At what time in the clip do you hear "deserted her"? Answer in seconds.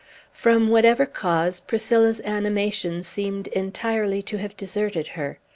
4.57-5.37